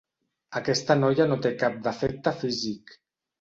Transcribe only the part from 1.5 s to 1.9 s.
cap